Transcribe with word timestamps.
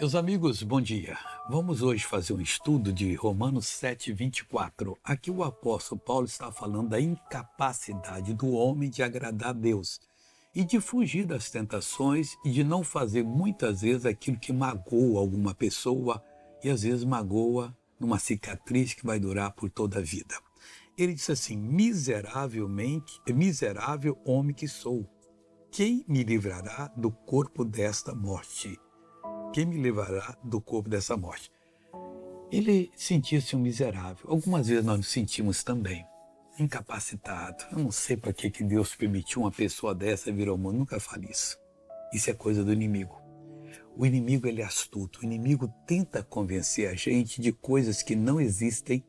Meus 0.00 0.16
amigos, 0.16 0.60
bom 0.64 0.80
dia. 0.80 1.16
Vamos 1.48 1.80
hoje 1.80 2.04
fazer 2.04 2.32
um 2.32 2.40
estudo 2.40 2.92
de 2.92 3.14
Romanos 3.14 3.68
7, 3.68 4.12
24. 4.12 4.98
Aqui 5.04 5.30
o 5.30 5.44
apóstolo 5.44 6.00
Paulo 6.00 6.26
está 6.26 6.50
falando 6.50 6.88
da 6.88 7.00
incapacidade 7.00 8.34
do 8.34 8.50
homem 8.50 8.90
de 8.90 9.04
agradar 9.04 9.50
a 9.50 9.52
Deus 9.52 10.00
e 10.52 10.64
de 10.64 10.80
fugir 10.80 11.24
das 11.24 11.48
tentações 11.48 12.34
e 12.44 12.50
de 12.50 12.64
não 12.64 12.82
fazer 12.82 13.22
muitas 13.22 13.82
vezes 13.82 14.04
aquilo 14.04 14.36
que 14.36 14.52
magoa 14.52 15.20
alguma 15.20 15.54
pessoa 15.54 16.20
e 16.62 16.68
às 16.68 16.82
vezes 16.82 17.04
magoa 17.04 17.72
numa 17.98 18.18
cicatriz 18.18 18.94
que 18.94 19.06
vai 19.06 19.20
durar 19.20 19.52
por 19.52 19.70
toda 19.70 20.00
a 20.00 20.02
vida. 20.02 20.34
Ele 20.98 21.14
disse 21.14 21.30
assim: 21.30 21.56
miseravelmente, 21.56 23.20
miserável 23.28 24.20
homem 24.24 24.54
que 24.54 24.66
sou, 24.66 25.08
quem 25.70 26.04
me 26.08 26.24
livrará 26.24 26.88
do 26.96 27.12
corpo 27.12 27.64
desta 27.64 28.12
morte? 28.12 28.76
Quem 29.54 29.66
me 29.66 29.80
levará 29.80 30.36
do 30.42 30.60
corpo 30.60 30.88
dessa 30.88 31.16
morte? 31.16 31.48
Ele 32.50 32.90
sentia-se 32.96 33.54
um 33.54 33.60
miserável. 33.60 34.28
Algumas 34.28 34.66
vezes 34.66 34.84
nós 34.84 34.96
nos 34.96 35.06
sentimos 35.06 35.62
também 35.62 36.04
incapacitado. 36.58 37.64
Eu 37.70 37.78
não 37.78 37.92
sei 37.92 38.16
para 38.16 38.32
que, 38.32 38.50
que 38.50 38.64
Deus 38.64 38.96
permitiu 38.96 39.42
uma 39.42 39.52
pessoa 39.52 39.94
dessa 39.94 40.32
vir 40.32 40.48
ao 40.48 40.58
mundo. 40.58 40.78
Nunca 40.78 40.98
fale 40.98 41.30
isso. 41.30 41.56
Isso 42.12 42.28
é 42.30 42.34
coisa 42.34 42.64
do 42.64 42.72
inimigo. 42.72 43.16
O 43.96 44.04
inimigo 44.04 44.48
ele 44.48 44.60
é 44.60 44.64
astuto. 44.64 45.20
O 45.20 45.24
inimigo 45.24 45.72
tenta 45.86 46.20
convencer 46.20 46.88
a 46.88 46.94
gente 46.94 47.40
de 47.40 47.52
coisas 47.52 48.02
que 48.02 48.16
não 48.16 48.40
existem, 48.40 49.04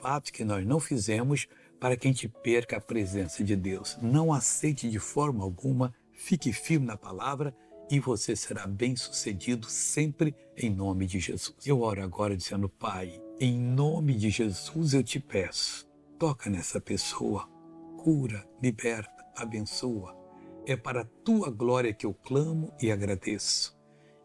fatos 0.00 0.30
que 0.30 0.44
nós 0.44 0.64
não 0.64 0.78
fizemos, 0.78 1.48
para 1.80 1.96
que 1.96 2.06
a 2.06 2.10
gente 2.12 2.28
perca 2.28 2.76
a 2.76 2.80
presença 2.80 3.42
de 3.42 3.56
Deus. 3.56 3.98
Não 4.00 4.32
aceite 4.32 4.88
de 4.88 5.00
forma 5.00 5.42
alguma, 5.42 5.92
fique 6.12 6.52
firme 6.52 6.86
na 6.86 6.96
palavra 6.96 7.52
e 7.90 7.98
você 7.98 8.36
será 8.36 8.66
bem-sucedido 8.66 9.68
sempre 9.68 10.34
em 10.56 10.70
nome 10.70 11.06
de 11.06 11.18
Jesus. 11.18 11.56
Eu 11.66 11.80
oro 11.80 12.02
agora 12.02 12.36
dizendo, 12.36 12.68
Pai, 12.68 13.20
em 13.40 13.58
nome 13.58 14.14
de 14.14 14.30
Jesus 14.30 14.94
eu 14.94 15.02
te 15.02 15.18
peço, 15.18 15.88
toca 16.18 16.50
nessa 16.50 16.80
pessoa, 16.80 17.48
cura, 17.96 18.46
liberta, 18.62 19.24
abençoa. 19.36 20.16
É 20.66 20.76
para 20.76 21.02
a 21.02 21.08
tua 21.24 21.50
glória 21.50 21.94
que 21.94 22.04
eu 22.04 22.12
clamo 22.12 22.74
e 22.80 22.90
agradeço. 22.90 23.78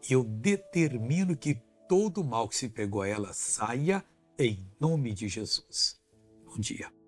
E 0.08 0.12
eu 0.12 0.22
determino 0.22 1.36
que 1.36 1.54
todo 1.88 2.22
mal 2.22 2.48
que 2.48 2.56
se 2.56 2.68
pegou 2.68 3.02
a 3.02 3.08
ela 3.08 3.32
saia 3.32 4.04
em 4.38 4.68
nome 4.78 5.14
de 5.14 5.28
Jesus. 5.28 6.00
Bom 6.44 6.58
dia. 6.58 7.03